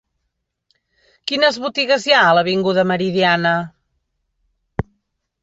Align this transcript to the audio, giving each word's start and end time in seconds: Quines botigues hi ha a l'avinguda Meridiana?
Quines 1.31 1.59
botigues 1.65 2.07
hi 2.09 2.15
ha 2.15 2.23
a 2.31 2.33
l'avinguda 2.39 2.87
Meridiana? 2.93 3.53